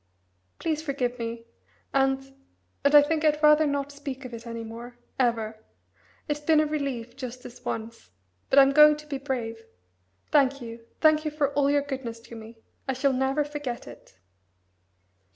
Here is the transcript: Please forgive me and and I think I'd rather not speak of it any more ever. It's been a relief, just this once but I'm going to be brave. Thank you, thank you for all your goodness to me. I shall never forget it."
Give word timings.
Please 0.57 0.81
forgive 0.81 1.19
me 1.19 1.45
and 1.93 2.33
and 2.83 2.95
I 2.95 3.03
think 3.03 3.23
I'd 3.23 3.43
rather 3.43 3.67
not 3.67 3.91
speak 3.91 4.25
of 4.25 4.33
it 4.33 4.47
any 4.47 4.63
more 4.63 4.97
ever. 5.19 5.59
It's 6.27 6.39
been 6.39 6.59
a 6.59 6.65
relief, 6.65 7.15
just 7.15 7.43
this 7.43 7.63
once 7.63 8.09
but 8.49 8.57
I'm 8.57 8.71
going 8.71 8.97
to 8.97 9.05
be 9.05 9.19
brave. 9.19 9.61
Thank 10.31 10.59
you, 10.59 10.87
thank 11.01 11.23
you 11.23 11.29
for 11.29 11.53
all 11.53 11.69
your 11.69 11.83
goodness 11.83 12.19
to 12.21 12.35
me. 12.35 12.57
I 12.87 12.93
shall 12.93 13.13
never 13.13 13.43
forget 13.43 13.85
it." 13.87 14.17